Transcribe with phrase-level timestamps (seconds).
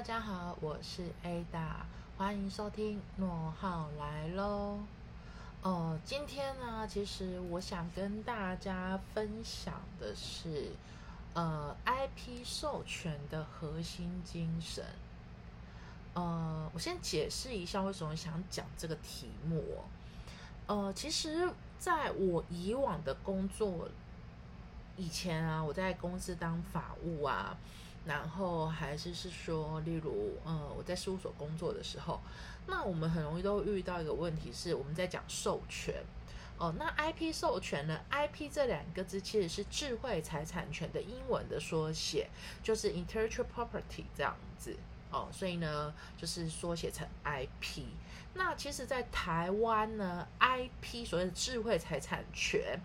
[0.00, 1.82] 大家好，我是 Ada，
[2.16, 4.78] 欢迎收听诺浩来喽。
[5.60, 10.72] 哦，今天呢，其实我想跟大家分享的是，
[11.34, 14.82] 呃，IP 授权的核心精神。
[16.14, 19.62] 呃，我先解释一下为什么想讲这个题目。
[20.66, 21.46] 呃，其实
[21.78, 23.86] 在我以往的工作
[24.96, 27.54] 以前啊，我在公司当法务啊。
[28.06, 32.18] 然后还是是说，例如，呃，我在事务所工作的时候，
[32.66, 35.94] 那我们很容易都遇到一个问题，是我们在讲授权，
[36.56, 42.30] 哦，那 IP 授权呢？IP 这两个字其实是智慧财产权的英文的缩写，
[42.62, 44.74] 就是 intellectual property 这样子，
[45.10, 47.82] 哦，所以呢，就是缩写成 IP。
[48.32, 52.80] 那其实，在台湾呢，IP 所谓的智慧财产权，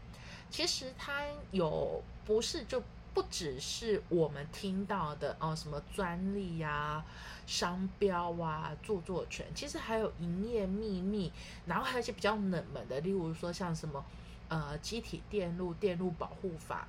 [0.50, 2.84] 其实它有不是就。
[3.16, 7.02] 不只是我们听到的哦，什么专利呀、
[7.48, 11.32] 商标啊、著作权，其实还有营业秘密，
[11.66, 14.04] 然后还有一些比较冷门的，例如说像什么
[14.50, 16.86] 呃，机体电路电路保护法，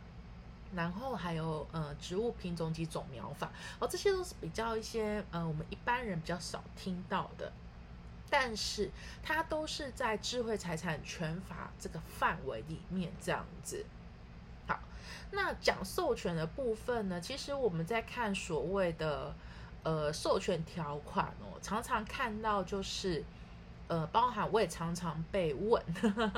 [0.74, 7.52] 然后还有呃，植物品种及种苗法，哦，这些都是比较一些呃，我们一般人比较少听到的，
[8.28, 8.91] 但是
[9.22, 13.86] 它都是在智慧财产权法这个范围里面这样子。
[14.67, 14.78] 好，
[15.33, 17.20] 那讲授权的部分呢？
[17.20, 19.34] 其实我们在看所谓的
[19.83, 23.25] 呃授权条款哦，常常看到就是
[23.89, 25.83] 呃，包含我也常常被问，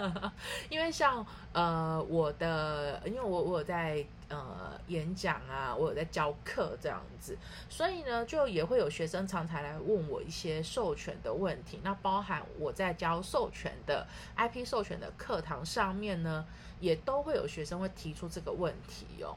[0.69, 4.05] 因为像呃我的，因为我我有在。
[4.31, 7.35] 呃，演讲啊，我有在教课这样子，
[7.71, 11.81] 所以呢，就也会有学生常常来问我一些授权的问题。
[11.83, 14.07] 那包含我在教授权的
[14.37, 16.45] IP 授权的课堂上面呢，
[16.81, 19.37] 也都会有学生会提出这个问题哦。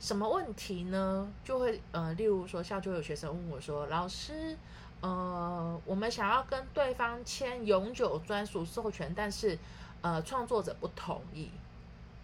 [0.00, 1.28] 什么问题呢？
[1.44, 4.56] 就会呃，例如说，像就有学生问我说：“老师，
[5.00, 9.58] 呃，我们想要跟对方签永久专属授权，但是
[10.00, 11.50] 呃，创作者不同意。”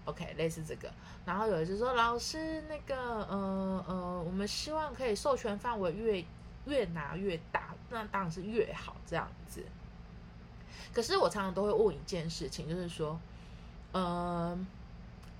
[0.07, 0.93] OK，类似这个，
[1.25, 6.25] 然后有一次说老师那个，呃呃，我们希望可以授权范围越
[6.67, 9.65] 越拿越大，那当然是越好这样子。
[10.93, 13.19] 可是我常常都会问一件事情，就是说，
[13.94, 14.59] 呃，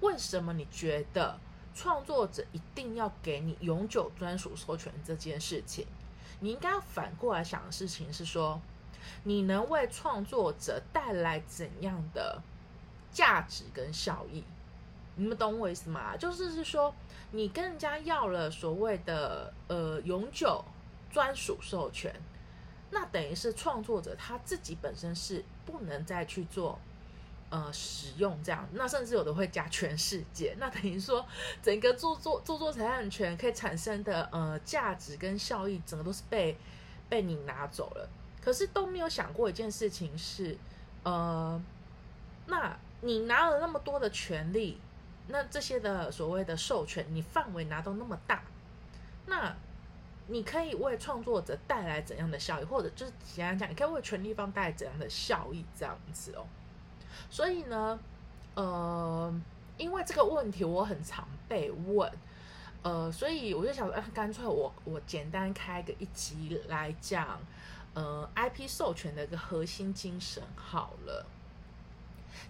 [0.01, 1.37] 为什么你觉得
[1.75, 5.85] 创作者一定要给你永久专属授权这件事情？
[6.39, 8.61] 你应该要反过来想的事情是说，
[9.25, 12.41] 你能为创作者带来怎样的
[13.11, 14.45] 价值跟效益？
[15.17, 16.17] 你们懂我意思吗？
[16.17, 16.95] 就是是说，
[17.33, 20.65] 你跟人家要了所谓的呃永久
[21.11, 22.15] 专属授权，
[22.91, 26.79] 那等于是创作者他自己本身是不能再去做
[27.55, 31.25] 呃使用这样，那甚至有的会加全世界，那等于说
[31.63, 36.57] 整个著作著作财产权可以产生的呃价值跟效益，整个都是被
[37.09, 38.09] 被你拿走了。
[38.43, 40.59] 可是都没有想过一件事情是，
[41.05, 41.63] 呃，
[42.47, 44.81] 那你拿了那么多的权利。
[45.29, 48.43] 那这些的所谓的授权，你范围拿到那么大，
[49.27, 49.57] 那
[50.27, 56.45] 你可以为创作者带来怎样的效益，或者就是简单讲，你可以为权利方带来怎样的效益，这样子哦。
[57.31, 57.99] 所以呢，
[58.55, 59.33] 呃，
[59.77, 62.11] 因为这个问题我很常被问，
[62.83, 67.39] 呃，所以我就想说，干脆我我简单开个一集来讲，
[67.95, 71.27] 呃，IP 授权的一个核心精神好了。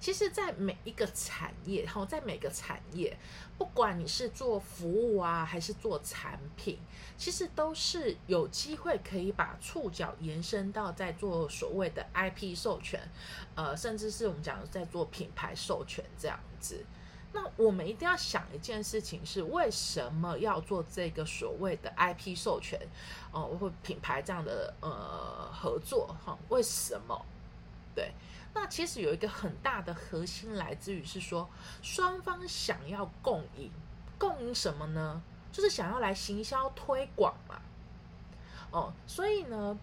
[0.01, 3.17] 其实，在每一个产业，哈，在每个产业，
[3.57, 6.79] 不管你是做服务啊，还是做产品，
[7.17, 13.01] 其实都是有机会可以把触角延伸到在做所谓的 IP 授权，
[13.55, 16.85] 呃，甚至是我们讲的在做品牌授权这样子。
[17.33, 22.81] 那我们一定要想一件事情是，为什么要做这个所谓的 IP 授权，
[23.33, 26.39] 哦，或品牌这样的呃合作，哈？
[26.49, 27.25] 为什么？
[27.95, 28.13] 对。
[28.55, 31.51] 那其实有一个很大的核心来自于是说，
[31.83, 33.71] 双方想要共赢，
[34.17, 35.21] 共赢什么呢？
[35.51, 37.61] 就是想要来行销推广嘛。
[38.71, 39.79] 哦，所以呢，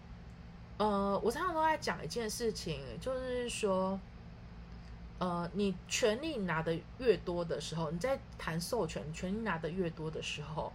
[0.78, 4.00] 呃，我常常都在讲一件事情，就是说，
[5.18, 10.72] 呃，你权力拿的越多的时候，你在谈授权，权力拿的越多的时候，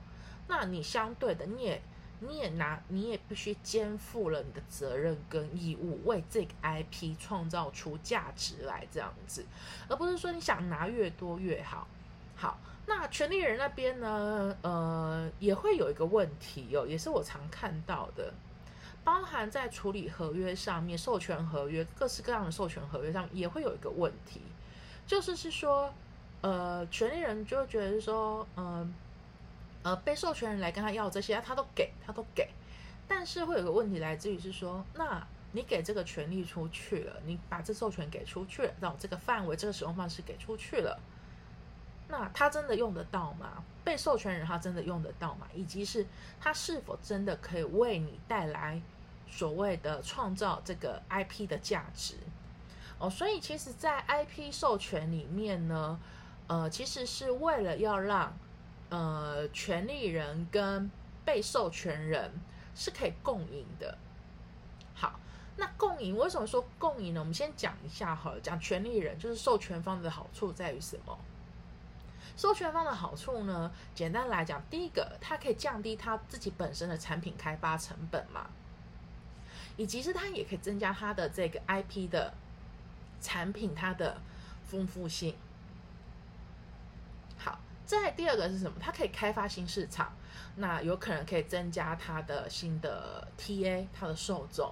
[0.48, 1.82] 那你相对的你也。
[2.20, 9.46] 你也拿，你也必须肩负了你的责任跟义务，为这个 IP 创造出价值来，这样子，
[9.88, 11.88] 而不是说你想拿越多越好。
[12.36, 14.58] 好，那权利人那边呢？
[14.64, 18.34] 呃，也会有一个问题哦，也是我常看到的，
[19.04, 24.42] 包含在处理合约上面，授权合约各式各样的授权合约上也会有一个问题，
[25.06, 25.94] 就是是说，
[26.42, 28.92] 呃，权利人就觉得说，嗯。
[29.88, 32.50] 呃被授权人来跟他要这些，他都给他都给，
[33.08, 41.00] 但是会有个问题来自于是说，那你给这个权利出去了，你把这授权给出去了，让这个范围、这个使用方式给出去了，
[42.10, 43.64] 那他真的用得到吗？
[43.86, 45.48] 被授权人他真的用得到吗？
[45.54, 46.06] 以及是
[46.38, 48.82] 他是否真的可以为你带来
[49.30, 52.16] 所谓的创造这个 IP 的价值？
[53.00, 55.98] 哦，所以其实，在 IP 授权里面呢，
[56.48, 58.38] 呃，其实是为了要让
[58.90, 60.90] 呃权利人跟
[61.26, 62.32] 被授权人
[62.76, 63.98] 是可以共赢的。
[64.94, 65.20] 好，
[65.58, 67.20] 那共赢为什么说共赢呢？
[67.20, 71.18] 我们先讲一下哈，讲权利人就是授权方的好处在于什么？
[72.36, 78.50] 授权方的好处呢，简单来讲，第一个，它可以降低他自己本身的产品开发成本嘛，
[79.76, 82.34] 以及是它也可以增加它的这个 IP 的。
[83.20, 84.22] 产品它的
[84.64, 85.36] 丰富性，
[87.88, 88.78] 再第二个是什么？
[88.80, 90.14] 它可以开发新市场，
[90.58, 94.72] 那有可能可以增加它的新的 TA，它的受众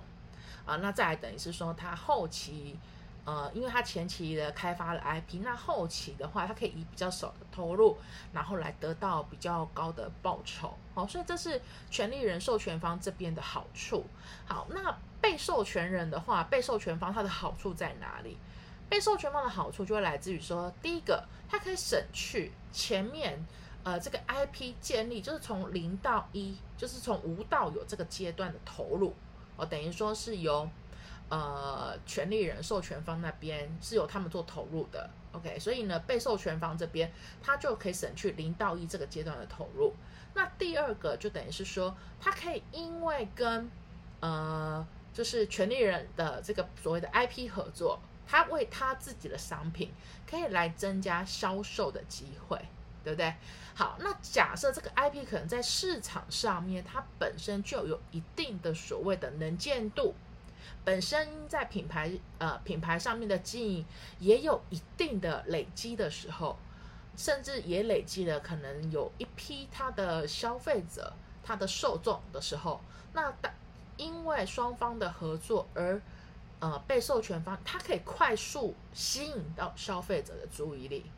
[0.68, 0.76] 啊。
[0.76, 2.78] 那再来等于是说，它后期
[3.24, 7.98] 呃，因为它前期的开发了 IP，那后期的话，它可以以比较少的投入，
[8.34, 10.78] 然后来得到比较高的报酬。
[10.94, 11.60] 好，所以这是
[11.90, 14.06] 权利人授权方这边的好处。
[14.46, 14.96] 好，那。
[15.22, 18.38] 被授权人的话，被授权方它的好处在哪里？
[18.90, 23.44] 被授权方的好处就会来自于说，第一个，它可以省去前面
[23.84, 29.14] 呃这个 IP 建立，就是从零到一，就是从无到有这个阶段的投入
[29.58, 30.70] 哦，等于说是由
[31.30, 37.12] 呃权利人授权方那边是由他们做投入的，OK，所以呢，被授权方这边
[37.42, 39.94] 它就可以省去零到一这个阶段的投入。
[40.36, 43.70] 那第二个就等于是说，它可以因为跟
[44.20, 49.92] 呃就是权利人的这个所谓的 IP 合作，他为他自己的商品
[50.30, 52.57] 可以来增加销售的机会，
[53.04, 53.33] 对不对？
[53.74, 60.13] 好，那假设这个 IP 可能在市场上面，它本身就有一定的所谓的能见度，
[60.83, 63.86] 本身在品牌呃品牌上面的经营
[64.19, 66.57] 也有一定的累积的时候，
[67.18, 71.13] 甚至也累积了可能有一批他的消费者、
[71.44, 72.81] 他的受众的时候，
[73.13, 73.54] 那大。
[73.98, 76.01] 因为双方的合作而，
[76.60, 81.12] 呃，被授权方他可以快速吸引到消费者的注意力，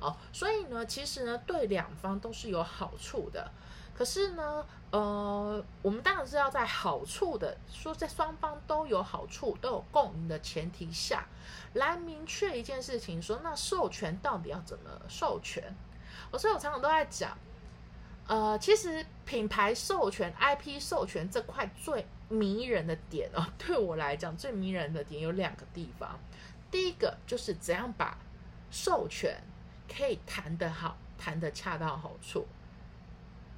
[0.00, 3.50] 哦，所以呢，其实呢，对两方都是有好处的。
[3.94, 11.28] 可是呢，呃，我们当然是要在好处的说，在双方都有好处、都有共赢的前提下，
[11.74, 15.74] 来明确一件事情，说那授权到底要怎么授权？
[16.32, 17.38] 我所以我常常都在讲。
[18.26, 26.18] 呃，其实品牌授权、IP 授权这块最迷人的点哦， 对我来讲最迷人的点有两个地方。
[26.70, 28.16] 第一个就是怎样把
[28.70, 29.36] 授权
[29.86, 32.46] 可以谈得好，谈得恰到好处，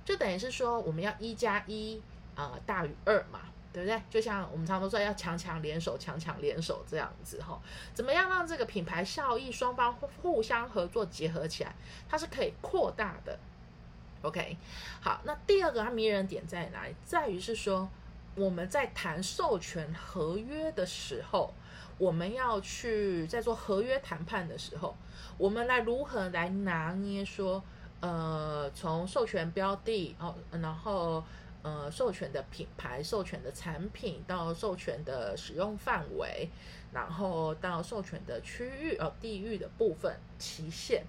[0.05, 2.03] 就等于是说我们要一加一
[2.35, 3.41] 啊大于二嘛，
[3.73, 4.03] 对不对？
[4.11, 7.59] 就像我们常都说要强强联手，强强联手这样子哈，
[7.95, 11.73] 怎么样让这个品牌效益双方互相合作结合起来，
[12.09, 13.39] 它是可以扩大的。
[14.27, 14.57] OK，
[15.01, 16.95] 好，那第二个它迷人点在哪里？
[17.05, 17.89] 在于是说，
[18.35, 21.55] 我们在谈授权合约的时候，
[21.97, 24.97] 我们要去在做合约谈判的时候，
[25.39, 27.63] 我们来如何来拿捏说，
[28.01, 31.23] 呃，从授权标的哦，然后
[31.63, 36.49] 呃，授权的品牌、授权的产品到授权的使用范围，
[36.93, 41.05] 然后到授权的区域哦，地域的部分期限，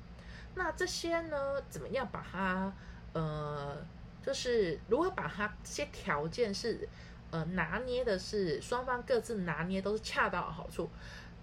[0.54, 2.72] 那这些呢，怎么样把它？
[3.14, 3.78] 呃，
[4.26, 6.88] 就是如何把它这些条件是
[7.32, 10.90] 呃拿捏的，是双方各自拿捏都是恰到好处，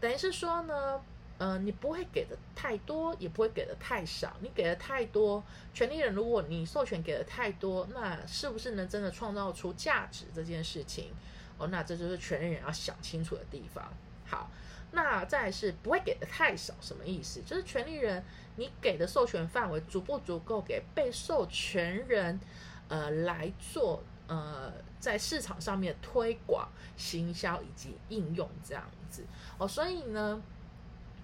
[0.01, 1.01] 等于是说呢，
[1.39, 4.37] 呃，你不会给的太多，也不会给的太少。
[4.41, 5.43] 你给的太多，
[5.73, 11.13] 权利人如果你授权给的太多，那是不是能真的创造出价值这件事情？
[11.59, 13.93] 哦，那这就是权利人要想清楚的地方。
[14.25, 14.51] 好。
[14.93, 17.43] 那再是不会给的太少，什么意思？
[17.43, 18.23] 就是权利人
[18.55, 22.39] 你给的授权范围足不足够给被授权人，
[22.87, 29.25] 呃来做呃在市场上面推广、行销以及应用这样子
[29.59, 29.67] 哦。
[29.67, 30.41] 所以呢，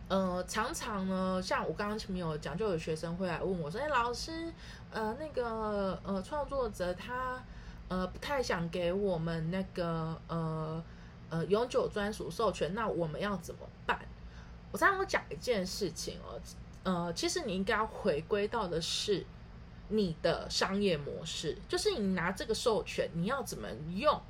[0.08, 4.52] 呃常常呢，像我刚刚前面有讲，就有学生会来问我说：“哎，老师，
[4.90, 7.40] 呃那个呃创作者他
[7.86, 10.82] 呃不太想给我们那个呃。”
[11.30, 13.98] 呃，永久专属授权，那我们要怎么办？
[14.72, 16.40] 我常常讲一件事情哦，
[16.82, 19.24] 呃，其实你应该要回归到的是
[19.88, 24.20] 你的商业模式，就是你拿这个授权，你要怎么用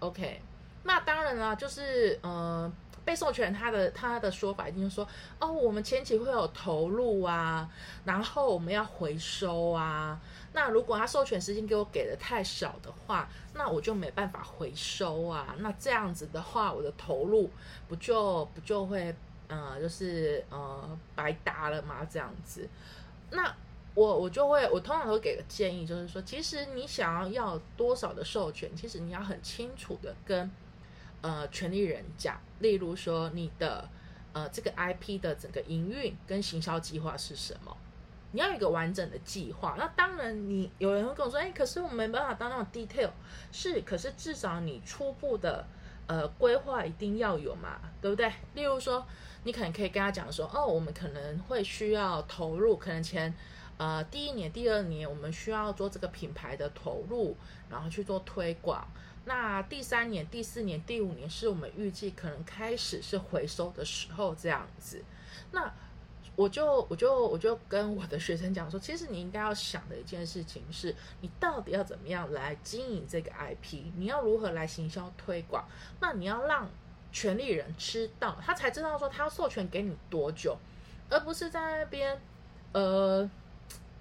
[0.00, 0.42] ？OK，
[0.84, 2.70] 那当然啦，就是呃，
[3.04, 5.06] 被授权他的他的说法一定说，
[5.38, 7.68] 哦，我们前期会有投入啊，
[8.04, 10.20] 然后我们要回收啊。
[10.52, 15.54] 那如果他授权时间给我给的太少的话，那我就没办法回收啊。
[15.58, 17.50] 那这样子的话，我的投入
[17.88, 19.14] 不就不就会
[19.48, 22.06] 呃，就是呃白搭了吗？
[22.10, 22.68] 这样子，
[23.30, 23.54] 那。
[23.96, 30.50] 我我就会，我通常都给个建议，就是说，其实你想要要多少的授权，其实你要很清楚的跟
[31.24, 33.88] 呃权利人讲，例如说你的
[34.34, 37.74] 呃这个 IP 的整个营运跟行销计划是什么，
[38.32, 39.74] 你要有一个完整的计划。
[39.78, 43.08] 那当然，你有人会跟我说，哎，可是我没办法当那种 detail，
[43.50, 45.64] 是，可是至少你初步的
[46.06, 48.30] 呃规划一定要有嘛，对不对？
[48.52, 49.06] 例如说，
[49.44, 53.34] 你可能可以跟他讲说，哦，我们可能会需要投入，可能前。
[53.76, 57.36] 呃，第一年、第二年我们需要做这个品牌的投入，
[57.68, 58.86] 然后去做推广。
[59.26, 65.02] 那第三年、第四年、第五年是我们预计可能开始是回收的时候，这样子。
[65.52, 65.72] 那
[66.36, 73.84] 我就我就我就跟我的学生讲说，其实你应该要想的一件事情是，你到底要怎么样来经营这个 IP？
[73.96, 75.64] 你要如何来行销推广？
[76.00, 76.68] 那你要让
[77.10, 80.58] 权利人知道，他才知道说他要授权给你多久，
[81.08, 82.20] 而不是在那边
[82.72, 83.30] 呃。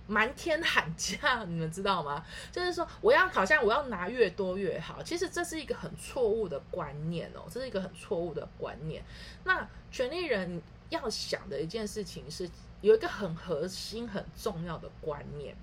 [0.06, 2.26] 瞒天喊价，你们知道吗？
[2.52, 9.04] 就是说，我要好像我要拿越多越好，其实这是一个很错误的观念哦，这是一个很错误的观念。
[9.46, 12.50] 那权利人要想的一件事情是，
[12.82, 15.56] 有一个很核心、很重要的观念：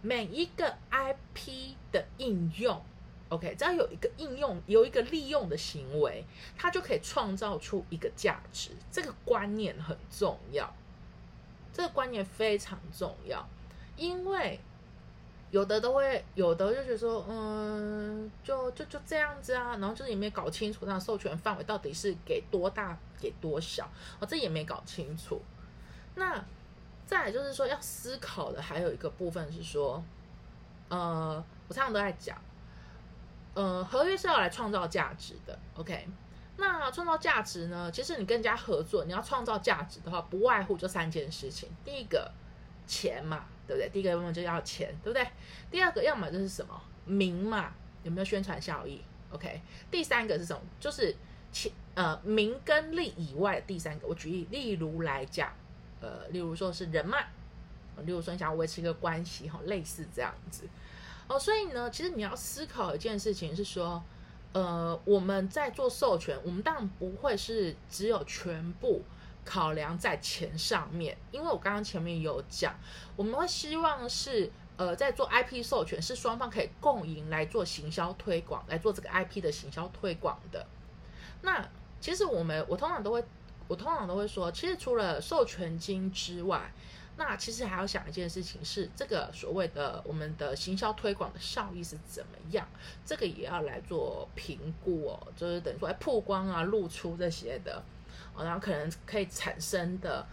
[0.00, 2.82] 每一个 IP 的应用
[3.28, 6.24] ，OK，只要有一个应用，有一个利用的行为，
[6.56, 8.70] 它就可以创造出一个价值。
[8.90, 10.74] 这个观念很重要，
[11.74, 13.46] 这个观念非常重要。
[13.96, 14.60] 因为
[15.50, 23.88] 有的都会，有的就觉得说，嗯，就就就这样子啊，然后就是也没搞清楚它的授权范围到底是给多大，给多小，
[24.20, 25.40] 哦，这也没搞清楚。
[26.16, 26.44] 那
[27.06, 30.02] 再就是说，要思考的还有一个部分是说，
[30.88, 32.36] 呃，我常常都在讲，
[33.54, 36.08] 呃，合约是要来创造价值的，OK？
[36.58, 37.90] 那创造价值呢？
[37.92, 42.32] 其实你跟人家合作，你要创造价值的话，不外乎就三件事情，第一个
[42.86, 43.44] 钱嘛。
[43.66, 43.88] 对不对？
[43.90, 45.26] 第一个要么就要钱，对不对？
[45.70, 49.00] 第二个要么就是什么名嘛，有没有宣传效益
[49.32, 49.60] ？OK。
[49.90, 50.62] 第三个是什么？
[50.78, 51.14] 就是
[51.50, 54.06] 钱呃名跟利以外的第三个。
[54.06, 55.52] 我举例，例如来讲，
[56.00, 57.26] 呃，例如说是人脉，
[58.04, 60.68] 例如说你想要维持一个关系哈，类似这样子
[61.28, 61.38] 哦。
[61.38, 64.02] 所以呢，其实你要思考一件事情是说，
[64.52, 69.02] 呃，我们在做授权，我们当然不会是只有全部。
[69.46, 72.74] 考量在钱上面，因为我刚刚前面有讲，
[73.14, 80.66] 我们会希望是呃在做 IP 授权，是双方可以共赢来做行销推广，来做这个 IP 的行销推广的。
[81.42, 81.66] 那
[82.00, 83.24] 其实我们我通常都会，
[83.68, 86.72] 我通常都会说，其实除了授权金之外，
[87.16, 92.66] 那其实还要想一件事情，是这个所谓的我们的行销推广的效益是怎么样，
[93.04, 97.80] 这个也要来做评估哦，就是等于说曝光啊、露出这些的。
[98.44, 100.26] 然后可能可以产生的，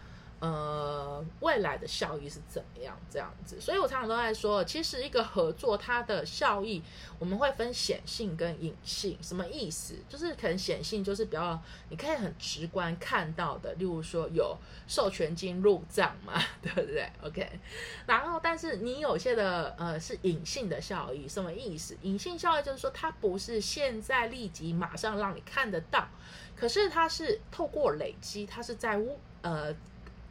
[0.44, 2.94] 呃，未来的效益是怎么样？
[3.08, 6.82] 这样子，所以我常常都在说，其实一个合作它的效益，
[7.18, 9.16] 我们会分显性跟隐性。
[9.22, 9.94] 什么意思？
[10.06, 11.58] 就是可能显性就是比较
[11.88, 14.54] 你可以很直观看到的，例如说有
[14.86, 17.60] 授权金入账嘛， 对不对？OK。
[18.04, 21.96] 然后，但是你有些的呃是隐性的效益，什么意思？
[22.02, 26.06] 隐性效益就是说它不是现在立即马上让你看得到。
[26.54, 29.00] 可是它是透过累积，它是在
[29.42, 29.74] 呃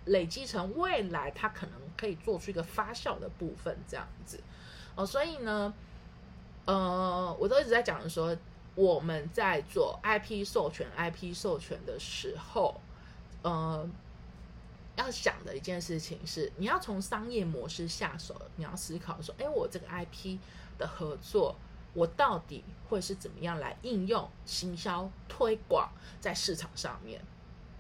[0.06, 4.40] 累积成未来，它可能可以做出一个发酵的部分，这样子
[4.96, 5.06] 哦。
[5.06, 5.74] 所以呢，
[6.66, 8.36] 呃，我都一直在讲说，
[8.76, 12.80] 我们在做 IP 授权、IP 授权的时候，
[13.42, 13.88] 呃，
[14.96, 20.38] 要想的一件事情是，你要从商业模式下手，你要思考说，哎，我这个 IP
[20.78, 21.56] 的合作。
[21.96, 27.22] 我到底会是怎么样来应用行销推广在市场上面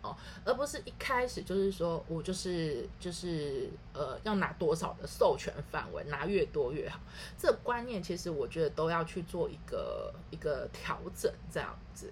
[0.03, 6.99] 哦，而不是一开始就是说我就是就是呃要拿多少的授权范围，拿越多越好。
[7.37, 12.11] 这个观念其实我觉得都要去做一个一个调整，这样子。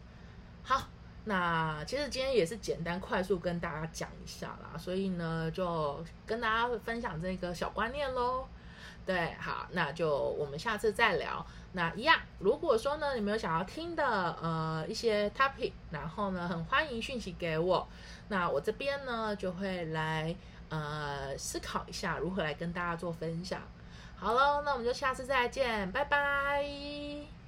[0.63, 0.87] 好，
[1.25, 8.47] 那其实今天也是简单快速跟大家讲一下啦，所以呢就跟大家分享这个小观念喽。
[9.05, 11.45] 对，好，那就我们下次再聊。
[11.73, 14.03] 那一样，如果说呢，你们有想要听的
[14.41, 17.87] 呃一些 topic，然后呢，很欢迎讯息给我。
[18.27, 20.35] 那我这边呢就会来
[20.69, 23.61] 呃思考一下如何来跟大家做分享。
[24.15, 27.40] 好喽，那我们就下次再见，拜拜。